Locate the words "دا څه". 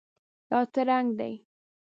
0.49-0.81